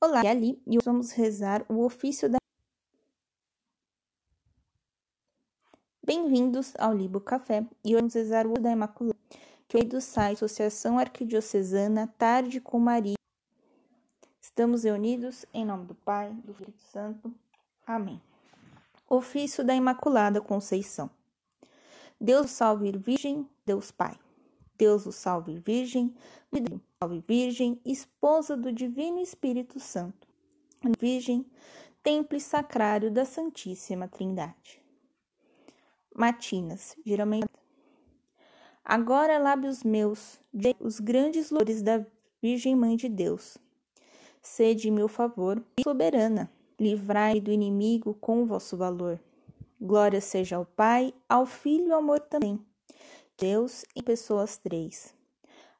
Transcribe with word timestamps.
Olá, 0.00 0.22
é 0.24 0.28
Ali 0.28 0.62
e 0.64 0.76
hoje 0.76 0.84
vamos 0.84 1.10
rezar 1.10 1.66
o 1.68 1.84
ofício 1.84 2.30
da. 2.30 2.38
Bem-vindos 6.00 6.72
ao 6.78 6.94
Libo 6.94 7.20
Café 7.20 7.66
e 7.84 7.88
hoje 7.88 7.96
vamos 7.96 8.14
rezar 8.14 8.46
o 8.46 8.54
da 8.60 8.70
Imaculada, 8.70 9.18
que 9.66 9.76
é 9.76 9.82
do 9.82 10.00
site 10.00 10.36
Associação 10.36 11.00
Arquidiocesana 11.00 12.06
Tarde 12.16 12.60
com 12.60 12.78
Maria. 12.78 13.16
Estamos 14.40 14.84
reunidos 14.84 15.44
em 15.52 15.66
nome 15.66 15.86
do 15.86 15.96
Pai, 15.96 16.32
do 16.44 16.54
Filho 16.54 16.70
e 16.70 16.72
do 16.72 16.82
Santo. 16.92 17.34
Amém. 17.84 18.22
Ofício 19.08 19.64
da 19.64 19.74
Imaculada 19.74 20.40
Conceição. 20.40 21.10
Deus 22.20 22.52
salve 22.52 22.92
Virgem, 22.96 23.48
Deus 23.66 23.90
Pai. 23.90 24.16
Deus 24.78 25.06
o 25.06 25.12
salve 25.12 25.58
Virgem, 25.58 26.14
Deus 26.52 26.80
Virgem, 27.06 27.80
esposa 27.84 28.56
do 28.56 28.72
Divino 28.72 29.20
Espírito 29.20 29.78
Santo. 29.78 30.26
Virgem, 30.98 31.46
templo 32.02 32.40
sacrário 32.40 33.08
da 33.08 33.24
Santíssima 33.24 34.08
Trindade. 34.08 34.82
Matinas, 36.12 36.96
geralmente. 37.06 37.46
Agora, 38.84 39.38
lábios 39.38 39.84
meus, 39.84 40.40
de 40.52 40.74
os 40.80 40.98
grandes 40.98 41.50
louvores 41.50 41.82
da 41.82 42.04
Virgem 42.42 42.74
Mãe 42.74 42.96
de 42.96 43.08
Deus. 43.08 43.56
Sede 44.42 44.90
meu 44.90 45.06
favor, 45.06 45.62
soberana, 45.84 46.50
livrai 46.80 47.40
do 47.40 47.52
inimigo 47.52 48.14
com 48.14 48.42
o 48.42 48.46
vosso 48.46 48.76
valor. 48.76 49.20
Glória 49.80 50.20
seja 50.20 50.56
ao 50.56 50.64
Pai, 50.64 51.14
ao 51.28 51.46
Filho 51.46 51.88
e 51.88 51.92
ao 51.92 52.00
amor 52.00 52.18
também 52.18 52.58
Deus 53.38 53.84
em 53.94 54.02
pessoas 54.02 54.58
três, 54.58 55.14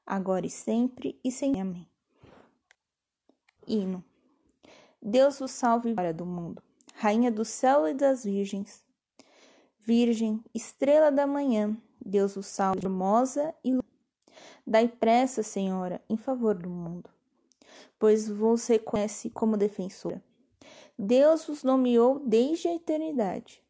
agora 0.09 0.47
e 0.47 0.51
sempre 0.51 1.21
e 1.23 1.31
sem 1.31 1.61
amém. 1.61 1.87
Hino. 3.67 4.03
Deus 5.01 5.39
vos 5.39 5.51
salve, 5.51 5.93
glória 5.93 6.15
do 6.15 6.25
mundo, 6.25 6.63
rainha 6.95 7.31
do 7.31 7.45
céu 7.45 7.87
e 7.87 7.93
das 7.93 8.25
virgens. 8.25 8.83
Virgem, 9.79 10.43
estrela 10.55 11.13
da 11.13 11.27
manhã, 11.27 11.77
Deus 12.05 12.35
vos 12.35 12.47
salve, 12.47 12.81
formosa 12.81 13.55
e. 13.63 13.79
Dai 14.67 14.89
pressa, 14.89 15.43
Senhora, 15.43 16.03
em 16.09 16.17
favor 16.17 16.55
do 16.55 16.69
mundo, 16.69 17.09
pois 17.99 18.29
vos 18.29 18.67
reconhece 18.67 19.31
como 19.31 19.57
defensora. 19.57 20.23
Deus 20.99 21.47
vos 21.47 21.63
nomeou 21.63 22.19
desde 22.19 22.69
a 22.69 22.75
eternidade 22.75 23.63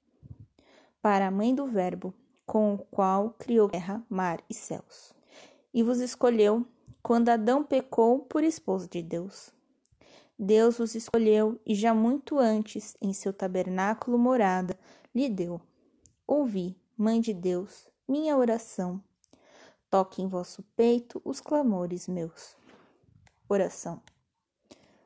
para 1.02 1.26
a 1.26 1.30
mãe 1.30 1.54
do 1.54 1.66
Verbo, 1.66 2.14
com 2.46 2.74
o 2.74 2.78
qual 2.78 3.30
criou 3.38 3.68
terra, 3.68 4.04
mar 4.08 4.42
e 4.48 4.54
céus. 4.54 5.17
E 5.78 5.82
vos 5.84 6.00
escolheu 6.00 6.66
quando 7.00 7.28
Adão 7.28 7.62
pecou 7.62 8.18
por 8.18 8.42
esposo 8.42 8.88
de 8.88 9.00
Deus. 9.00 9.52
Deus 10.36 10.78
vos 10.78 10.96
escolheu 10.96 11.60
e 11.64 11.72
já 11.72 11.94
muito 11.94 12.36
antes 12.36 12.96
em 13.00 13.12
seu 13.12 13.32
tabernáculo 13.32 14.18
morada 14.18 14.76
lhe 15.14 15.28
deu. 15.28 15.60
Ouvi, 16.26 16.76
Mãe 16.96 17.20
de 17.20 17.32
Deus, 17.32 17.86
minha 18.08 18.36
oração. 18.36 19.00
Toque 19.88 20.20
em 20.20 20.26
vosso 20.26 20.64
peito 20.74 21.22
os 21.24 21.40
clamores 21.40 22.08
meus. 22.08 22.56
Oração. 23.48 24.02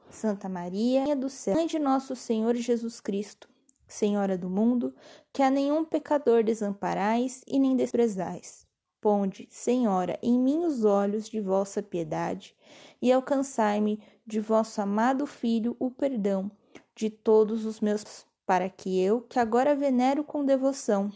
Santa 0.08 0.48
Maria, 0.48 1.04
Mãe 1.04 1.14
do 1.14 1.28
céu, 1.28 1.54
Mãe 1.54 1.66
de 1.66 1.78
nosso 1.78 2.16
Senhor 2.16 2.54
Jesus 2.54 2.98
Cristo, 2.98 3.46
Senhora 3.86 4.38
do 4.38 4.48
mundo, 4.48 4.94
que 5.34 5.42
a 5.42 5.50
nenhum 5.50 5.84
pecador 5.84 6.42
desamparais 6.42 7.42
e 7.46 7.58
nem 7.58 7.76
desprezais. 7.76 8.71
Ponde, 9.02 9.48
Senhora, 9.50 10.16
em 10.22 10.38
mim 10.38 10.64
os 10.64 10.84
olhos 10.84 11.28
de 11.28 11.40
vossa 11.40 11.82
piedade 11.82 12.54
e 13.02 13.10
alcançai-me 13.10 14.00
de 14.24 14.38
vosso 14.38 14.80
amado 14.80 15.26
Filho 15.26 15.76
o 15.80 15.90
perdão 15.90 16.48
de 16.94 17.10
todos 17.10 17.66
os 17.66 17.80
meus, 17.80 18.24
para 18.46 18.70
que 18.70 19.02
eu, 19.02 19.20
que 19.22 19.40
agora 19.40 19.74
venero 19.74 20.22
com 20.22 20.44
devoção, 20.44 21.10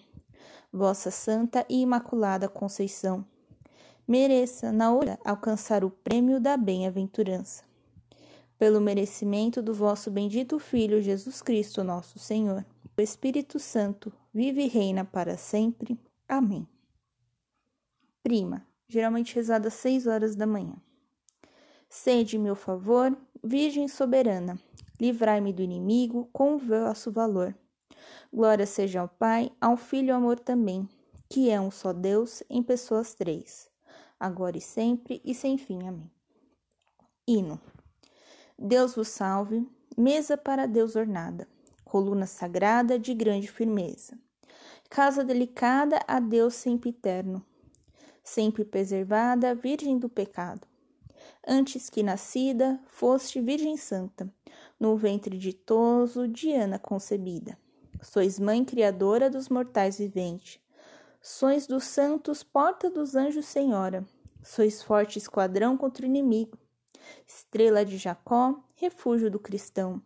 vossa 0.73 1.13
santa 1.13 1.65
e 1.69 1.81
imaculada 1.81 2.49
Conceição, 2.49 3.25
mereça 4.07 4.73
na 4.73 4.93
hora 4.93 5.17
alcançar 5.25 5.85
o 5.85 5.91
prêmio 5.91 6.41
da 6.41 6.57
bem-aventurança 6.57 7.63
pelo 8.59 8.81
merecimento 8.81 9.63
do 9.63 9.73
vosso 9.73 10.11
bendito 10.11 10.59
Filho 10.59 11.01
Jesus 11.01 11.41
Cristo, 11.41 11.85
nosso 11.85 12.19
Senhor. 12.19 12.67
O 12.99 13.01
Espírito 13.01 13.61
Santo 13.61 14.13
vive 14.35 14.65
e 14.65 14.69
reina 14.69 15.05
para 15.05 15.37
sempre. 15.37 15.97
Amém. 16.29 16.67
Prima, 18.27 18.67
geralmente 18.89 19.37
rezada 19.37 19.69
às 19.69 19.75
seis 19.75 20.05
horas 20.05 20.35
da 20.35 20.49
manhã. 20.49 20.75
Sede 21.89 22.37
meu 22.37 22.57
favor, 22.57 23.17
Virgem 23.41 23.87
soberana, 23.87 24.59
livrai-me 25.01 25.53
do 25.53 25.63
inimigo 25.63 26.29
com 26.33 26.59
vosso 26.59 27.13
valor. 27.13 27.57
Glória 28.33 28.67
seja 28.67 29.01
ao 29.01 29.09
Pai, 29.09 29.53
ao 29.61 29.77
Filho 29.77 30.09
e 30.09 30.11
ao 30.11 30.19
amor 30.19 30.41
também, 30.41 30.89
que 31.31 31.51
é 31.51 31.61
um 31.61 31.71
só 31.71 31.93
Deus 31.93 32.43
em 32.51 32.65
pessoas 32.65 33.15
três, 33.15 33.71
agora 34.19 34.59
e 34.59 34.61
sempre 34.61 35.23
e 35.25 35.33
sem 35.33 35.57
fim. 35.57 35.87
Amém. 35.87 36.11
Hino. 37.29 37.61
Deus 38.59 38.97
vos 38.97 39.07
salve, 39.07 39.65
mesa 39.97 40.37
para 40.37 40.67
Deus 40.67 40.97
ornada, 40.97 41.47
coluna 41.85 42.27
sagrada 42.27 42.99
de 42.99 43.15
grande 43.15 43.47
firmeza, 43.47 44.19
casa 44.91 45.23
delicada 45.23 46.01
a 46.09 46.19
Deus 46.19 46.55
sempre 46.55 46.91
eterno, 46.91 47.47
sempre 48.27 48.65
preservada, 48.65 49.55
virgem 49.55 49.99
do 49.99 50.09
pecado. 50.09 50.67
Antes 51.47 51.89
que 51.89 52.03
nascida, 52.03 52.81
foste 52.87 53.41
Virgem 53.41 53.77
Santa, 53.77 54.31
no 54.79 54.97
ventre 54.97 55.39
ditoso 55.39 56.27
de 56.27 56.53
Ana 56.53 56.79
concebida. 56.79 57.57
Sois 58.03 58.39
mãe 58.39 58.65
criadora 58.65 59.31
dos 59.31 59.49
mortais 59.49 59.99
viventes. 59.99 60.61
Sois 61.23 61.67
dos 61.67 61.85
santos, 61.85 62.43
porta 62.43 62.91
dos 62.91 63.15
anjos, 63.15 63.47
Senhora. 63.47 64.05
Sois 64.43 64.83
forte 64.83 65.19
esquadrão 65.19 65.77
contra 65.77 66.05
o 66.05 66.09
inimigo 66.09 66.59
estrela 67.27 67.85
de 67.85 67.97
Jacó, 67.97 68.59
refúgio 68.75 69.31
do 69.31 69.39
cristão. 69.39 70.03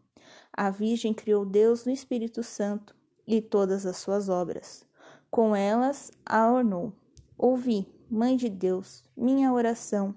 A 0.52 0.70
Virgem 0.70 1.14
criou 1.14 1.44
Deus 1.44 1.84
no 1.84 1.92
Espírito 1.92 2.42
Santo 2.42 2.94
e 3.26 3.40
todas 3.40 3.86
as 3.86 3.96
suas 3.96 4.28
obras. 4.28 4.84
Com 5.30 5.54
elas 5.54 6.10
a 6.26 6.50
ornou. 6.50 6.92
Ouvi, 7.38 7.86
Mãe 8.12 8.36
de 8.36 8.48
Deus, 8.48 9.04
minha 9.16 9.52
oração. 9.52 10.12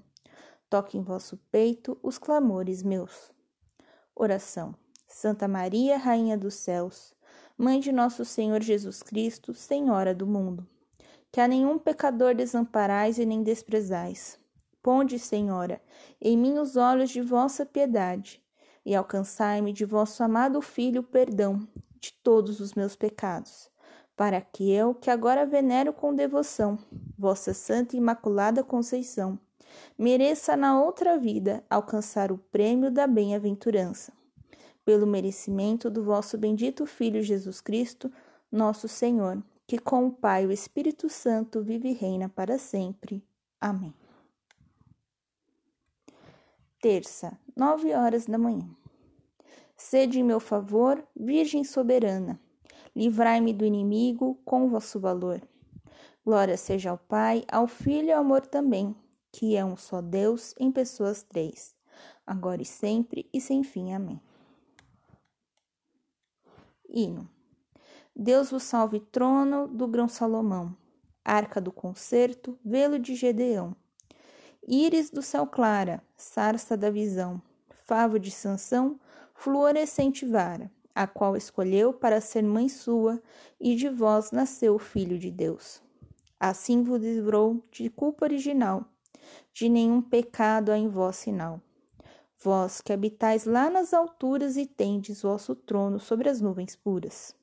Toque 0.68 0.98
em 0.98 1.04
vosso 1.04 1.38
peito 1.52 1.96
os 2.02 2.18
clamores 2.18 2.82
meus. 2.82 3.32
Oração. 4.16 4.74
Santa 5.08 5.48
Maria, 5.48 5.96
Rainha 5.98 6.36
dos 6.36 6.56
céus, 6.56 7.14
Mãe 7.56 7.80
de 7.80 7.92
nosso 7.92 8.26
Senhor 8.26 8.64
Jesus 8.64 9.04
Cristo, 9.04 9.54
Senhora 9.54 10.16
do 10.16 10.26
mundo, 10.26 10.68
que 11.32 11.40
a 11.40 11.48
nenhum 11.48 11.78
pecador 11.78 12.34
desamparais 12.34 13.20
e 13.20 13.28
nem 13.28 13.44
desprezais 13.44 14.40
Ponde, 14.82 15.20
Senhora, 15.20 15.80
em 16.20 16.36
mim 16.36 16.58
os 16.58 16.76
olhos 16.76 17.12
de 17.12 17.22
vossa 17.22 17.64
piedade, 17.64 18.44
e 18.84 18.96
alcançai-me 18.96 19.72
de 19.72 19.86
vosso 19.86 20.24
amado 20.24 20.60
Filho 20.64 21.02
o 21.02 21.06
perdão 21.06 21.66
de 22.02 22.12
todos 22.24 22.60
os 22.60 22.74
meus 22.74 22.96
pecados, 22.96 23.70
para 24.16 24.40
que 24.42 24.72
eu, 24.72 24.94
que 24.94 25.10
agora 25.10 25.46
venero 25.46 25.92
com 25.94 26.14
devoção 26.14 26.78
vossa 27.18 27.54
Santa 27.54 27.96
e 27.96 28.00
Imaculada 28.00 28.64
Conceição, 28.64 29.40
mereça 29.98 30.56
na 30.56 30.82
outra 30.82 31.18
vida 31.18 31.64
alcançar 31.70 32.32
o 32.32 32.38
prêmio 32.38 32.92
da 32.92 33.08
bem-aventurança. 33.08 34.14
Pelo 34.86 35.08
merecimento 35.08 35.90
do 35.90 36.04
vosso 36.04 36.38
bendito 36.38 36.86
Filho 36.86 37.24
Jesus 37.24 37.62
Cristo, 37.62 38.12
nosso 38.52 38.88
Senhor, 38.88 39.42
que 39.66 39.80
com 39.80 40.08
o 40.08 40.12
Pai 40.12 40.44
e 40.44 40.48
o 40.48 40.52
Espírito 40.52 41.10
Santo 41.10 41.62
vive 41.62 41.90
e 41.90 41.94
reina 41.94 42.28
para 42.28 42.58
sempre. 42.58 43.24
Amém 43.60 43.94
terça, 46.84 47.40
nove 47.56 47.94
horas 47.94 48.26
da 48.26 48.38
manhã. 48.38 48.70
Sede 49.78 50.20
em 50.20 50.24
meu 50.24 50.42
favor, 50.42 51.02
Virgem 51.16 51.64
soberana, 51.64 52.38
livrai-me 52.96 53.54
do 53.54 53.66
inimigo 53.66 54.40
com 54.46 54.70
vosso 54.70 55.00
valor. 55.00 55.42
Glória 56.26 56.58
seja 56.58 56.92
ao 56.92 56.98
Pai, 56.98 57.44
ao 57.52 57.68
Filho 57.68 58.08
e 58.08 58.12
ao 58.12 58.22
amor 58.22 58.46
também, 58.46 58.96
que 59.32 59.56
é 59.56 59.64
um 59.66 59.76
só 59.76 60.02
Deus 60.02 60.54
em 60.60 60.72
pessoas 60.72 61.24
três, 61.24 61.76
agora 62.26 62.62
e 62.62 62.66
sempre 62.66 63.30
e 63.34 63.42
sem 63.42 63.64
fim. 63.64 63.94
Amém. 63.94 64.22
Hino. 66.88 67.30
Deus 68.16 68.52
vos 68.52 68.64
salve, 68.64 69.00
trono 69.00 69.68
do 69.68 69.88
grão 69.88 70.08
Salomão, 70.08 70.76
arca 71.26 71.60
do 71.60 71.72
concerto, 71.72 72.58
velo 72.64 73.00
de 73.00 73.16
Gedeão 73.16 73.76
íris 74.68 75.10
do 75.10 75.22
céu 75.22 75.46
clara, 75.46 76.02
sarça 76.16 76.78
da 76.78 76.90
visão, 76.90 77.42
favo 77.86 78.18
de 78.18 78.32
Sansão, 78.32 79.00
fluorescente 79.34 80.26
vara, 80.26 80.72
a 80.96 81.08
qual 81.08 81.36
escolheu 81.36 81.94
para 81.94 82.22
ser 82.22 82.44
mãe 82.44 82.70
sua, 82.70 83.22
e 83.60 83.76
de 83.76 83.90
vós 83.90 84.32
nasceu 84.32 84.76
o 84.76 84.80
Filho 84.80 85.18
de 85.18 85.32
Deus. 85.32 85.82
Assim 86.40 86.84
vos 86.84 87.02
livrou 87.02 87.64
de 87.72 87.90
culpa 87.90 88.26
original, 88.26 88.86
de 89.54 89.70
nenhum 89.70 90.02
pecado 90.02 90.72
há 90.72 90.78
em 90.78 90.88
vós 90.88 91.16
sinal. 91.16 91.62
vós 92.38 92.82
que 92.82 92.92
habitais 92.92 93.46
lá 93.46 93.70
nas 93.70 93.94
alturas 93.94 94.58
e 94.58 94.66
tendes 94.66 95.22
vosso 95.22 95.56
trono 95.56 95.98
sobre 96.00 96.30
as 96.30 96.42
nuvens 96.42 96.76
puras. 96.76 97.34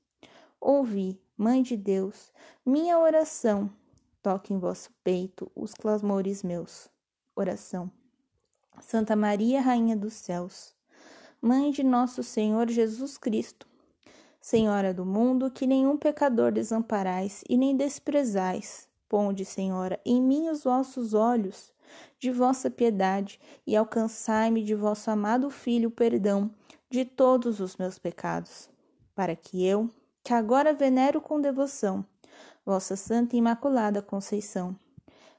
Ouvi, 0.60 1.18
Mãe 1.40 1.62
de 1.62 1.74
Deus, 1.74 2.30
minha 2.66 2.98
oração, 2.98 3.72
toque 4.22 4.52
em 4.52 4.58
vosso 4.58 4.90
peito 5.02 5.50
os 5.56 5.72
clamores 5.72 6.42
meus. 6.42 6.90
Oração. 7.34 7.90
Santa 8.82 9.16
Maria, 9.16 9.62
Rainha 9.62 9.96
dos 9.96 10.12
Céus, 10.12 10.74
Mãe 11.42 11.70
de 11.70 11.82
nosso 11.82 12.22
Senhor 12.22 12.68
Jesus 12.68 13.16
Cristo, 13.16 13.66
Senhora 14.42 14.92
do 14.92 15.06
mundo, 15.06 15.50
que 15.50 15.66
nenhum 15.66 15.96
pecador 15.96 16.52
desamparais 16.52 17.42
e 17.48 17.56
nem 17.56 17.74
desprezais, 17.74 18.86
ponde, 19.08 19.46
Senhora, 19.46 19.98
em 20.04 20.20
mim 20.20 20.50
os 20.50 20.64
vossos 20.64 21.14
olhos 21.14 21.72
de 22.18 22.30
vossa 22.30 22.70
piedade 22.70 23.40
e 23.66 23.74
alcançai-me 23.74 24.62
de 24.62 24.74
vosso 24.74 25.10
amado 25.10 25.48
Filho 25.48 25.88
o 25.88 25.92
perdão 25.92 26.50
de 26.90 27.06
todos 27.06 27.58
os 27.58 27.74
meus 27.78 27.98
pecados, 27.98 28.68
para 29.14 29.34
que 29.34 29.64
eu, 29.64 29.88
que 30.22 30.34
agora 30.34 30.74
venero 30.74 31.22
com 31.22 31.40
devoção 31.40 32.04
vossa 32.66 32.96
Santa 32.96 33.34
Imaculada 33.34 34.02
Conceição, 34.02 34.76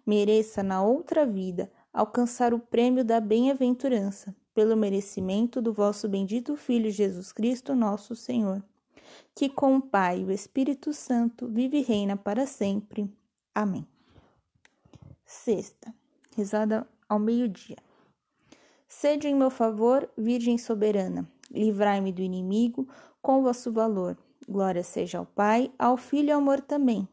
mereça 0.04 0.64
na 0.64 0.82
outra 0.82 1.28
vida 1.28 1.72
alcançar 1.94 2.56
o 2.56 2.60
prêmio 2.60 3.06
da 3.06 3.22
bem-aventurança 3.22 4.36
pelo 4.54 4.76
merecimento 4.76 5.62
do 5.62 5.74
vosso 5.74 6.08
bendito 6.08 6.56
Filho 6.56 6.92
Jesus 6.92 7.32
Cristo, 7.32 7.74
nosso 7.74 8.16
Senhor, 8.16 8.64
que 9.34 9.50
com 9.50 9.78
o 9.78 9.82
Pai 9.82 10.22
e 10.22 10.26
o 10.26 10.32
Espírito 10.32 10.94
Santo 10.94 11.48
vive 11.48 11.80
e 11.80 11.84
reina 11.84 12.18
para 12.18 12.46
sempre. 12.46 13.10
Amém. 13.54 13.88
Sexta, 15.26 15.94
rezada 16.36 16.88
ao 17.08 17.20
meio-dia. 17.20 17.78
Sede 18.88 19.28
em 19.28 19.36
meu 19.36 19.50
favor, 19.50 20.10
Virgem 20.18 20.58
soberana, 20.58 21.26
livrai-me 21.50 22.12
do 22.12 22.22
inimigo 22.22 22.88
com 23.22 23.42
vosso 23.42 23.72
valor. 23.72 24.18
Glória 24.48 24.84
seja 24.84 25.20
ao 25.20 25.26
Pai, 25.26 25.72
ao 25.80 25.96
Filho 25.96 26.30
e 26.30 26.32
ao 26.32 26.42
amor 26.42 26.60
também, 26.60 27.08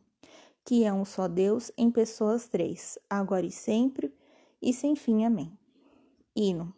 que 0.65 0.83
é 0.83 0.93
um 0.93 1.05
só 1.05 1.29
Deus 1.29 1.71
em 1.77 1.91
pessoas 1.91 2.49
três, 2.49 2.99
agora 3.09 3.47
e 3.47 3.53
sempre, 3.53 4.13
e 4.61 4.73
sem 4.73 4.97
fim. 4.97 5.25
Amém. 5.25 5.57
Hino. 6.35 6.75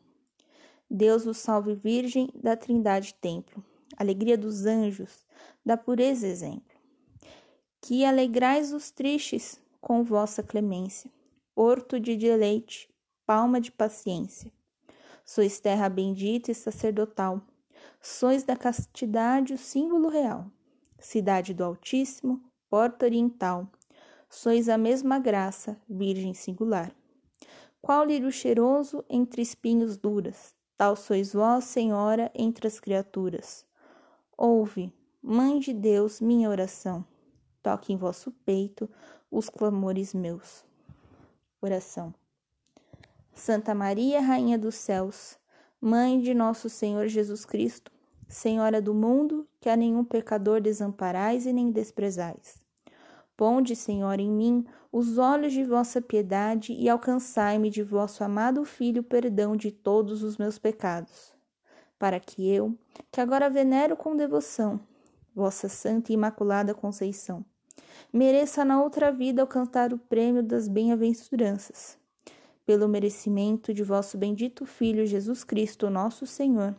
Deus 0.93 1.25
o 1.25 1.33
salve, 1.33 1.73
Virgem 1.73 2.29
da 2.35 2.57
Trindade 2.57 3.15
Templo, 3.15 3.65
alegria 3.97 4.37
dos 4.37 4.67
anjos, 4.67 5.25
da 5.65 5.77
pureza 5.77 6.27
exemplo. 6.27 6.77
Que 7.81 8.05
alegrais 8.05 8.73
os 8.73 8.91
tristes 8.91 9.61
com 9.81 10.03
vossa 10.03 10.43
clemência, 10.43 11.09
horto 11.55 12.01
de 12.01 12.17
deleite, 12.17 12.93
palma 13.25 13.61
de 13.61 13.71
paciência. 13.71 14.51
Sois 15.25 15.61
terra 15.61 15.89
bendita 15.89 16.51
e 16.51 16.55
sacerdotal, 16.57 17.41
sois 18.03 18.43
da 18.43 18.57
castidade 18.57 19.55
o 19.55 19.59
símbolo 19.59 20.09
real, 20.09 20.51
cidade 20.99 21.55
do 21.55 21.63
Altíssimo, 21.63 22.43
porta 22.69 23.07
oriental, 23.07 23.71
sois 24.29 24.69
a 24.69 24.77
mesma 24.77 25.21
graça, 25.21 25.81
Virgem 25.89 26.35
singular. 26.35 26.93
Qual 27.81 28.05
lírio 28.05 28.33
cheiroso 28.33 29.05
entre 29.09 29.41
espinhos 29.41 29.97
duras, 29.97 30.53
Tal 30.81 30.97
sois 30.97 31.35
vós, 31.35 31.65
Senhora, 31.65 32.33
entre 32.35 32.67
as 32.67 32.81
criaturas. 32.81 33.67
Ouve, 34.35 34.91
Mãe 35.23 35.59
de 35.59 35.75
Deus, 35.75 36.23
minha 36.23 36.49
oração. 36.49 37.05
Toque 37.63 37.93
em 37.93 37.99
vosso 37.99 38.33
peito 38.47 38.89
os 39.31 39.51
clamores 39.51 40.15
meus. 40.15 40.65
Oração. 41.61 42.15
Santa 43.35 43.75
Maria, 43.75 44.23
Rainha 44.23 44.59
dos 44.59 44.75
céus, 44.75 45.37
Mãe 45.79 46.19
de 46.19 46.33
nosso 46.33 46.71
Senhor 46.71 47.09
Jesus 47.09 47.45
Cristo, 47.45 47.93
Senhora 48.27 48.81
do 48.81 48.95
mundo, 48.95 49.47
que 49.61 49.69
a 49.69 49.77
nenhum 49.77 50.03
pecador 50.03 50.63
desamparais 50.63 51.45
e 51.45 51.53
nem 51.53 51.71
desprezais. 51.71 52.57
Ponde, 53.37 53.77
Senhor, 53.77 54.19
em 54.19 54.31
mim 54.31 54.65
os 54.93 55.19
olhos 55.19 55.53
de 55.53 55.65
vossa 55.65 56.01
piedade 56.01 56.73
e 56.73 56.89
alcançai-me 56.89 57.71
de 57.71 57.83
vosso 57.83 58.25
amado 58.25 58.65
Filho 58.65 59.03
perdão 59.03 59.57
de 59.57 59.71
todos 59.71 60.23
os 60.23 60.37
meus 60.37 60.59
pecados, 60.59 61.33
para 61.99 62.19
que 62.19 62.49
eu, 62.49 62.77
que 63.11 63.21
agora 63.21 63.49
venero 63.49 63.97
com 63.97 64.17
devoção, 64.17 64.81
vossa 65.35 65.69
santa 65.69 66.11
e 66.11 66.15
imaculada 66.15 66.75
Conceição, 66.75 67.45
mereça 68.13 68.65
na 68.65 68.83
outra 68.83 69.13
vida 69.13 69.43
alcançar 69.43 69.93
o 69.93 69.99
prêmio 69.99 70.43
das 70.43 70.67
bem-aventuranças, 70.67 71.97
pelo 72.67 72.89
merecimento 72.89 73.73
de 73.73 73.83
vosso 73.85 74.19
bendito 74.19 74.67
Filho 74.67 75.07
Jesus 75.07 75.45
Cristo, 75.45 75.89
nosso 75.89 76.27
Senhor, 76.27 76.75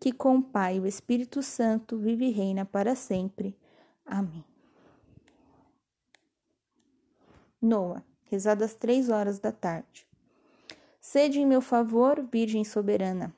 que 0.00 0.12
com 0.12 0.38
o 0.38 0.42
Pai 0.42 0.76
e 0.76 0.80
o 0.80 0.86
Espírito 0.86 1.42
Santo 1.42 1.96
vive 1.96 2.26
e 2.26 2.30
reina 2.30 2.64
para 2.64 2.94
sempre. 2.94 3.56
Amém. 4.04 4.53
Noa, 7.64 8.04
rezada 8.24 8.66
às 8.66 8.74
três 8.74 9.08
horas 9.08 9.38
da 9.38 9.50
tarde. 9.50 10.06
Sede 11.00 11.40
em 11.40 11.46
meu 11.46 11.62
favor, 11.62 12.22
Virgem 12.30 12.62
soberana, 12.62 13.34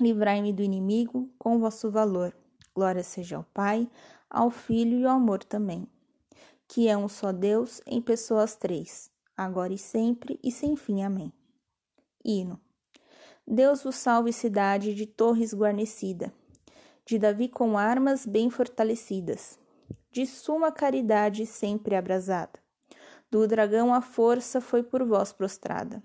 livrai-me 0.00 0.50
do 0.50 0.62
inimigo 0.62 1.30
com 1.38 1.58
vosso 1.58 1.90
valor. 1.90 2.34
Glória 2.74 3.02
seja 3.02 3.36
ao 3.36 3.44
Pai, 3.44 3.86
ao 4.30 4.50
Filho 4.50 5.00
e 5.00 5.04
ao 5.04 5.16
amor 5.16 5.44
também, 5.44 5.86
que 6.66 6.88
é 6.88 6.96
um 6.96 7.06
só 7.06 7.32
Deus 7.32 7.82
em 7.84 8.00
pessoas 8.00 8.56
três, 8.56 9.10
agora 9.36 9.74
e 9.74 9.78
sempre 9.78 10.40
e 10.42 10.50
sem 10.50 10.74
fim. 10.74 11.02
Amém. 11.02 11.30
Hino. 12.24 12.58
Deus 13.46 13.82
vos 13.82 13.96
salve, 13.96 14.32
cidade 14.32 14.94
de 14.94 15.04
torres 15.04 15.52
guarnecida, 15.52 16.32
de 17.04 17.18
Davi 17.18 17.46
com 17.46 17.76
armas 17.76 18.24
bem 18.24 18.48
fortalecidas, 18.48 19.58
de 20.10 20.24
suma 20.24 20.72
caridade 20.72 21.44
sempre 21.44 21.94
abrasada 21.94 22.58
do 23.30 23.46
dragão 23.46 23.94
a 23.94 24.00
força 24.00 24.60
foi 24.60 24.82
por 24.82 25.04
vós 25.04 25.32
prostrada. 25.32 26.02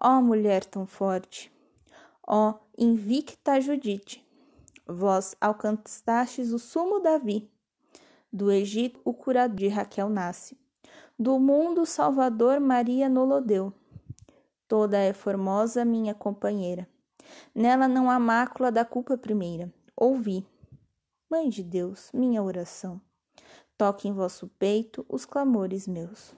Ó 0.00 0.20
mulher 0.20 0.64
tão 0.64 0.86
forte, 0.86 1.50
ó 2.26 2.54
invicta 2.76 3.60
Judite, 3.60 4.24
vós 4.86 5.34
alcançastes 5.40 6.52
o 6.52 6.58
sumo 6.58 7.00
Davi. 7.00 7.50
Do 8.30 8.50
Egito 8.50 9.00
o 9.04 9.14
curador 9.14 9.56
de 9.56 9.68
Raquel 9.68 10.08
nasce. 10.08 10.58
Do 11.18 11.38
mundo 11.38 11.86
Salvador 11.86 12.58
Maria 12.58 13.08
nolodeu. 13.08 13.72
Toda 14.66 14.98
é 14.98 15.12
formosa 15.12 15.84
minha 15.84 16.12
companheira. 16.12 16.88
Nela 17.54 17.86
não 17.86 18.10
há 18.10 18.18
mácula 18.18 18.72
da 18.72 18.84
culpa 18.84 19.16
primeira. 19.16 19.72
Ouvi. 19.96 20.44
Mãe 21.30 21.48
de 21.48 21.62
Deus, 21.62 22.10
minha 22.12 22.42
oração 22.42 23.00
toque 23.76 24.08
em 24.08 24.12
vosso 24.12 24.48
peito 24.58 25.04
os 25.08 25.24
clamores 25.24 25.86
meus. 25.86 26.34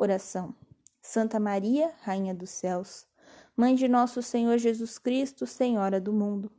Oração. 0.00 0.54
Santa 1.02 1.40
Maria, 1.40 1.92
Rainha 2.02 2.32
dos 2.32 2.50
Céus, 2.50 3.04
Mãe 3.56 3.74
de 3.74 3.88
nosso 3.88 4.22
Senhor 4.22 4.56
Jesus 4.56 4.96
Cristo, 4.96 5.44
Senhora 5.44 6.00
do 6.00 6.12
mundo, 6.12 6.52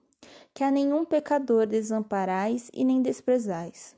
que 0.53 0.61
a 0.61 0.69
nenhum 0.69 1.05
pecador 1.05 1.65
desamparais 1.65 2.69
e 2.73 2.83
nem 2.83 3.01
desprezais. 3.01 3.95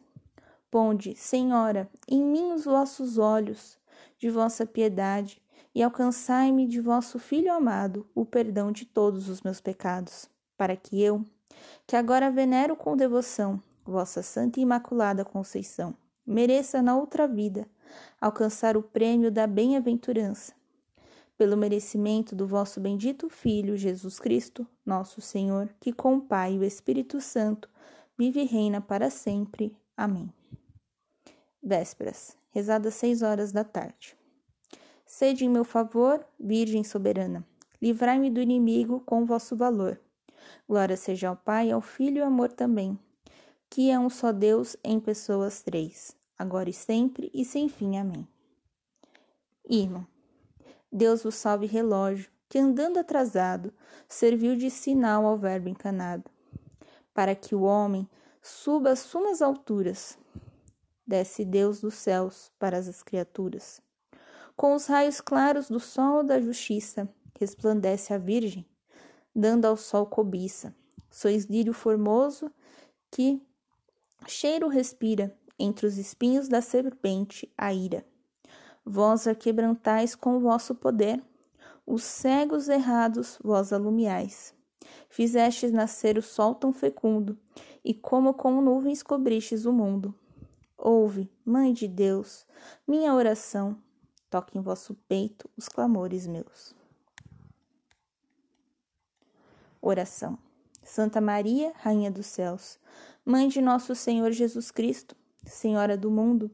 Ponde, 0.69 1.15
Senhora, 1.15 1.89
em 2.07 2.24
mim 2.24 2.53
os 2.53 2.65
vossos 2.65 3.17
olhos 3.17 3.79
de 4.19 4.29
vossa 4.29 4.63
piedade 4.63 5.41
e 5.74 5.81
alcançai-me 5.81 6.67
de 6.67 6.79
vosso 6.79 7.17
Filho 7.17 7.51
amado 7.51 8.07
o 8.13 8.24
perdão 8.24 8.71
de 8.71 8.86
todos 8.86 9.27
os 9.27 9.41
meus 9.41 9.60
pecados, 9.60 10.29
para 10.55 10.75
que 10.75 11.01
eu, 11.01 11.25
que 11.88 11.95
agora 11.95 12.29
venero 12.29 12.75
com 12.75 12.95
devoção 12.95 13.60
vossa 13.83 14.21
Santa 14.21 14.60
e 14.60 14.63
Imaculada 14.63 15.25
Conceição, 15.25 15.95
mereça 16.27 16.79
na 16.83 16.95
outra 16.95 17.27
vida 17.27 17.67
alcançar 18.19 18.77
o 18.77 18.83
prêmio 18.83 19.31
da 19.31 19.48
bem-aventurança. 19.48 20.53
Pelo 21.38 21.57
merecimento 21.57 22.36
do 22.36 22.45
vosso 22.45 22.79
bendito 22.79 23.29
Filho, 23.29 23.75
Jesus 23.75 24.19
Cristo, 24.19 24.67
nosso 24.86 25.21
Senhor, 25.21 25.74
que 25.79 25.91
com 25.91 26.15
o 26.15 26.21
Pai 26.21 26.53
e 26.53 26.60
o 26.60 26.63
Espírito 26.63 27.19
Santo 27.19 27.69
vive 28.17 28.41
e 28.41 28.45
reina 28.45 28.79
para 28.79 29.10
sempre. 29.10 29.75
Amém. 29.98 30.31
Vésperas, 31.62 32.38
rezada 32.51 32.89
às 32.89 32.95
seis 32.95 33.21
horas 33.21 33.51
da 33.51 33.63
tarde. 33.63 34.15
Sede 35.05 35.45
em 35.45 35.50
meu 35.50 35.63
favor, 35.63 36.25
Virgem 36.39 36.83
soberana, 36.83 37.45
livrai-me 37.81 38.29
do 38.29 38.39
inimigo 38.41 39.00
com 39.01 39.25
vosso 39.25 39.55
valor 39.55 40.00
Glória 40.67 40.98
seja 40.98 41.29
ao 41.29 41.36
Pai, 41.36 41.71
ao 41.71 41.81
Filho 41.81 42.17
e 42.17 42.21
ao 42.21 42.27
amor 42.27 42.51
também, 42.51 42.98
que 43.69 43.89
é 43.89 44.00
um 44.00 44.10
só 44.10 44.31
Deus 44.31 44.75
em 44.83 45.00
pessoas 45.00 45.62
três, 45.62 46.15
agora 46.41 46.69
e 46.69 46.74
sempre 46.74 47.29
e 47.33 47.45
sem 47.45 47.69
fim. 47.69 47.98
Amém. 47.98 48.27
Hino. 49.67 50.07
Deus 50.91 51.24
vos 51.24 51.36
salve 51.36 51.65
relógio, 51.65 52.29
que 52.50 52.60
andando 52.60 52.98
atrasado, 52.98 53.74
serviu 54.10 54.57
de 54.57 54.69
sinal 54.69 55.25
ao 55.25 55.38
verbo 55.38 55.69
encanado, 55.69 56.29
para 57.13 57.33
que 57.33 57.55
o 57.55 57.62
homem 57.62 58.10
suba 58.41 58.91
às 58.91 59.00
sumas 59.00 59.41
alturas. 59.41 60.17
Desce 61.07 61.45
Deus 61.45 61.79
dos 61.79 61.93
céus 61.93 62.51
para 62.60 62.77
as 62.77 63.01
criaturas. 63.01 63.81
Com 64.55 64.75
os 64.75 64.86
raios 64.86 65.21
claros 65.21 65.69
do 65.69 65.79
sol 65.79 66.24
da 66.24 66.41
justiça, 66.41 67.07
resplandece 67.39 68.13
a 68.13 68.17
Virgem, 68.17 68.65
dando 69.33 69.65
ao 69.65 69.77
sol 69.77 70.05
cobiça. 70.05 70.75
Sois 71.10 71.45
lírio 71.45 71.74
formoso 71.74 72.51
que 73.10 73.41
cheiro 74.27 74.67
respira 74.67 75.36
entre 75.62 75.86
os 75.86 75.98
espinhos 75.98 76.48
da 76.48 76.62
serpente 76.62 77.51
a 77.58 77.74
ira. 77.74 78.06
Vós 78.86 79.27
a 79.27 79.36
quebrantais 79.36 80.15
com 80.15 80.39
vosso 80.39 80.74
poder, 80.74 81.22
os 81.86 82.03
cegos 82.03 82.68
errados 82.68 83.38
vós 83.44 83.72
alumiais. 83.72 84.53
Fizestes 85.10 85.72
nascer 85.72 86.18
o 86.18 86.22
sol 86.22 86.56
tão 86.56 86.74
fecundo, 86.74 87.38
e 87.84 87.94
como 87.94 88.34
com 88.34 88.62
nuvens 88.62 89.03
cobristes 89.03 89.65
o 89.65 89.74
mundo. 89.74 90.13
Ouve, 90.77 91.30
Mãe 91.46 91.74
de 91.74 91.88
Deus, 91.88 92.46
minha 92.88 93.13
oração, 93.13 93.77
toque 94.30 94.58
em 94.58 94.62
vosso 94.62 94.96
peito 95.08 95.50
os 95.56 95.68
clamores 95.68 96.25
meus. 96.25 96.74
Oração. 99.82 100.38
Santa 100.84 101.22
Maria, 101.22 101.74
Rainha 101.75 102.10
dos 102.10 102.25
Céus, 102.25 102.80
Mãe 103.24 103.48
de 103.48 103.62
nosso 103.62 103.96
Senhor 103.96 104.32
Jesus 104.32 104.72
Cristo, 104.72 105.15
Senhora 105.43 105.98
do 105.98 106.12
mundo, 106.12 106.51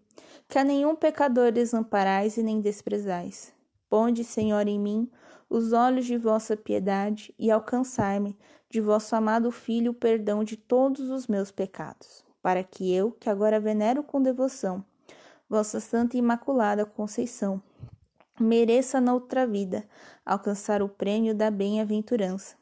que 0.47 0.57
a 0.57 0.63
nenhum 0.63 0.95
pecador 0.95 1.51
desamparais 1.51 2.37
e 2.37 2.43
nem 2.43 2.61
desprezais. 2.61 3.53
Ponde, 3.89 4.23
Senhor, 4.23 4.67
em 4.67 4.79
mim 4.79 5.09
os 5.49 5.71
olhos 5.71 6.05
de 6.05 6.17
vossa 6.17 6.57
piedade 6.57 7.33
e 7.39 7.49
alcançai-me 7.49 8.37
de 8.69 8.81
vosso 8.81 9.15
amado 9.15 9.49
Filho 9.51 9.91
o 9.91 9.95
perdão 9.95 10.43
de 10.43 10.57
todos 10.57 11.09
os 11.09 11.27
meus 11.27 11.51
pecados, 11.51 12.23
para 12.41 12.63
que 12.63 12.93
eu, 12.93 13.11
que 13.11 13.29
agora 13.29 13.59
venero 13.59 14.03
com 14.03 14.21
devoção, 14.21 14.83
vossa 15.49 15.79
Santa 15.79 16.17
e 16.17 16.19
Imaculada 16.19 16.85
Conceição, 16.85 17.61
mereça 18.39 18.99
na 18.99 19.13
outra 19.13 19.47
vida 19.47 19.85
alcançar 20.25 20.81
o 20.81 20.89
prêmio 20.89 21.33
da 21.33 21.49
bem-aventurança, 21.49 22.55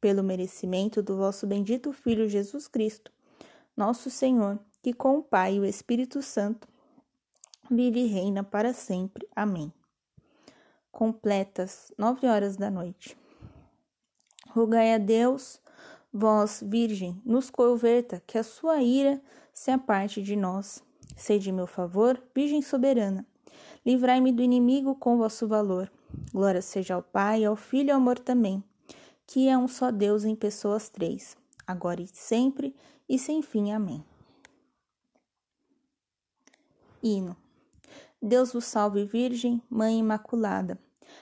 pelo 0.00 0.22
merecimento 0.22 1.02
do 1.02 1.16
vosso 1.16 1.46
bendito 1.46 1.92
Filho 1.92 2.28
Jesus 2.28 2.68
Cristo, 2.68 3.10
nosso 3.76 4.10
Senhor, 4.10 4.60
que 4.82 4.92
com 4.92 5.18
o 5.18 5.22
Pai 5.22 5.54
e 5.54 5.60
o 5.60 5.64
Espírito 5.64 6.22
Santo 6.22 6.68
vive 7.70 8.00
e 8.00 8.06
reina 8.06 8.42
para 8.42 8.72
sempre. 8.72 9.28
Amém 9.34 9.72
completas, 10.98 11.92
nove 11.96 12.26
horas 12.26 12.56
da 12.56 12.68
noite. 12.68 13.16
Rogai 14.48 14.92
a 14.94 14.98
Deus, 14.98 15.60
vós, 16.12 16.60
Virgem, 16.66 17.22
nos 17.24 17.50
converta, 17.50 18.20
que 18.26 18.36
a 18.36 18.42
sua 18.42 18.82
ira 18.82 19.22
se 19.54 19.70
aparte 19.70 20.20
de 20.20 20.34
nós. 20.34 20.82
Sede 21.16 21.52
meu 21.52 21.68
favor, 21.68 22.20
Virgem 22.34 22.60
soberana. 22.60 23.24
Livrai-me 23.86 24.32
do 24.32 24.42
inimigo 24.42 24.96
com 24.96 25.18
vosso 25.18 25.46
valor. 25.46 25.88
Glória 26.32 26.60
seja 26.60 26.94
ao 26.94 27.02
Pai, 27.02 27.44
ao 27.44 27.54
Filho 27.54 27.90
e 27.90 27.90
ao 27.92 27.98
amor 27.98 28.18
também, 28.18 28.60
que 29.24 29.48
é 29.48 29.56
um 29.56 29.68
só 29.68 29.92
Deus 29.92 30.24
em 30.24 30.34
pessoas 30.34 30.88
três, 30.88 31.36
agora 31.64 32.02
e 32.02 32.08
sempre 32.08 32.74
e 33.08 33.20
sem 33.20 33.40
fim. 33.40 33.70
Amém. 33.70 34.04
Hino. 37.02 37.36
Deus 38.20 38.52
vos 38.52 38.64
salve, 38.64 39.04
Virgem, 39.04 39.62
Mãe 39.70 39.98
Imaculada 39.98 40.78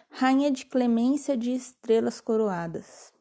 Rainha 0.08 0.50
de 0.50 0.64
clemência 0.64 1.36
de 1.36 1.52
estrelas 1.52 2.20
coroadas. 2.20 3.12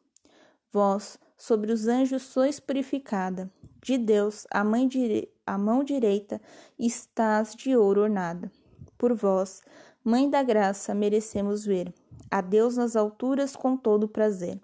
Vós, 0.72 1.18
sobre 1.36 1.72
os 1.72 1.86
anjos 1.86 2.22
sois 2.22 2.58
purificada, 2.58 3.50
de 3.82 3.98
Deus, 3.98 4.46
a, 4.50 4.64
dire... 4.86 5.28
a 5.46 5.58
mão 5.58 5.84
direita, 5.84 6.40
estás 6.78 7.54
de 7.54 7.76
ouro 7.76 8.02
ornada. 8.02 8.50
Por 8.96 9.14
vós, 9.14 9.62
Mãe 10.02 10.30
da 10.30 10.40
graça, 10.40 10.94
merecemos 10.94 11.64
ver 11.64 11.92
a 12.30 12.40
Deus 12.40 12.76
nas 12.76 12.94
alturas 12.94 13.56
com 13.56 13.76
todo 13.76 14.08
prazer. 14.08 14.60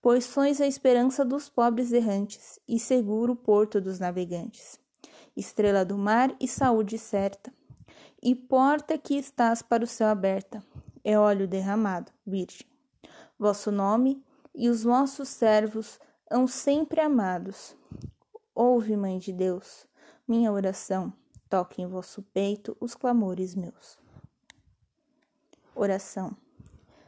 Pois 0.00 0.24
sois 0.24 0.60
a 0.60 0.66
esperança 0.66 1.24
dos 1.24 1.48
pobres 1.48 1.92
errantes 1.92 2.58
e 2.66 2.80
seguro 2.80 3.36
porto 3.36 3.80
dos 3.80 4.00
navegantes. 4.00 4.81
Estrela 5.36 5.84
do 5.84 5.96
mar 5.96 6.34
e 6.38 6.46
saúde 6.46 6.98
certa, 6.98 7.52
e 8.22 8.34
porta 8.34 8.96
que 8.98 9.14
estás 9.14 9.62
para 9.62 9.82
o 9.82 9.86
céu 9.86 10.08
aberta, 10.08 10.62
é 11.02 11.18
óleo 11.18 11.48
derramado, 11.48 12.12
Virgem. 12.26 12.66
Vosso 13.38 13.72
nome 13.72 14.22
e 14.54 14.68
os 14.68 14.84
vossos 14.84 15.28
servos 15.28 15.98
hão 16.30 16.46
sempre 16.46 17.00
amados. 17.00 17.76
Ouve, 18.54 18.96
Mãe 18.96 19.18
de 19.18 19.32
Deus, 19.32 19.86
minha 20.28 20.52
oração, 20.52 21.12
toque 21.48 21.82
em 21.82 21.86
vosso 21.86 22.22
peito 22.22 22.76
os 22.80 22.94
clamores 22.94 23.54
meus. 23.54 23.98
Oração. 25.74 26.36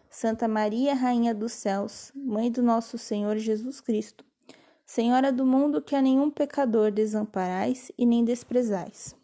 Santa 0.09 0.49
Maria, 0.49 0.95
Rainha 0.95 1.35
dos 1.35 1.53
céus, 1.53 2.11
Mãe 2.15 2.51
do 2.51 2.63
nosso 2.63 2.97
Senhor 2.97 3.37
Jesus 3.37 3.81
Cristo, 3.81 4.25
Senhora 4.87 5.33
do 5.33 5.47
mundo 5.47 5.81
que 5.81 5.97
a 5.97 6.03
nenhum 6.03 6.31
pecador 6.31 6.91
desamparais 6.91 7.91
e 7.97 8.05
nem 8.05 8.25
desprezais. 8.25 9.17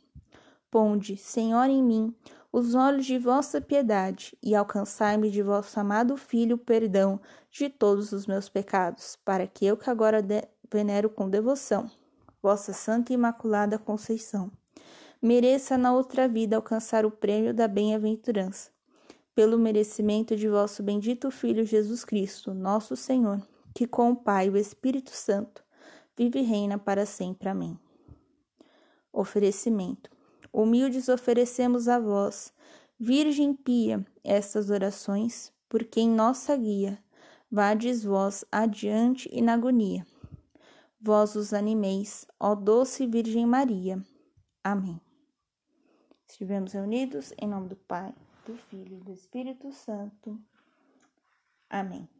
Ponde, 0.70 1.16
Senhor, 1.16 1.68
em 1.68 1.82
mim 1.82 2.14
os 2.52 2.74
olhos 2.74 3.06
de 3.06 3.18
vossa 3.18 3.60
piedade 3.60 4.36
e 4.42 4.54
alcançai-me 4.54 5.30
de 5.30 5.42
vosso 5.42 5.78
amado 5.78 6.16
Filho 6.16 6.56
o 6.56 6.58
perdão 6.58 7.20
de 7.50 7.68
todos 7.68 8.12
os 8.12 8.26
meus 8.26 8.48
pecados, 8.48 9.16
para 9.24 9.46
que 9.46 9.64
eu 9.64 9.76
que 9.76 9.88
agora 9.88 10.24
venero 10.70 11.08
com 11.08 11.28
devoção 11.28 11.90
vossa 12.42 12.72
Santa 12.72 13.12
e 13.12 13.14
Imaculada 13.14 13.78
Conceição, 13.78 14.50
mereça 15.20 15.76
na 15.76 15.92
outra 15.92 16.26
vida 16.26 16.56
alcançar 16.56 17.04
o 17.04 17.10
prêmio 17.10 17.52
da 17.52 17.68
bem-aventurança, 17.68 18.70
pelo 19.34 19.58
merecimento 19.58 20.34
de 20.34 20.48
vosso 20.48 20.82
bendito 20.82 21.30
Filho 21.30 21.64
Jesus 21.64 22.04
Cristo, 22.04 22.54
nosso 22.54 22.96
Senhor, 22.96 23.40
que 23.74 23.86
com 23.86 24.10
o 24.10 24.16
Pai 24.16 24.46
e 24.46 24.50
o 24.50 24.56
Espírito 24.56 25.10
Santo 25.10 25.64
vive 26.16 26.40
e 26.40 26.42
reina 26.42 26.78
para 26.78 27.06
sempre. 27.06 27.48
Amém. 27.48 27.78
Oferecimento 29.12 30.10
humildes 30.52 31.08
oferecemos 31.08 31.88
a 31.88 31.98
vós, 31.98 32.52
Virgem 32.98 33.54
pia, 33.54 34.04
estas 34.22 34.68
orações, 34.68 35.52
porque 35.68 36.00
em 36.00 36.10
nossa 36.10 36.56
guia 36.56 36.98
vades 37.50 38.04
vós 38.04 38.44
adiante 38.52 39.28
e 39.32 39.40
na 39.40 39.54
agonia. 39.54 40.06
Vós 41.00 41.34
os 41.34 41.54
animeis, 41.54 42.26
ó 42.38 42.54
doce 42.54 43.06
Virgem 43.06 43.46
Maria. 43.46 44.04
Amém. 44.62 45.00
Estivemos 46.28 46.72
reunidos 46.72 47.32
em 47.40 47.48
nome 47.48 47.68
do 47.68 47.76
Pai, 47.76 48.14
do 48.44 48.54
Filho 48.54 48.98
e 48.98 49.00
do 49.00 49.12
Espírito 49.12 49.72
Santo. 49.72 50.38
Amém. 51.70 52.19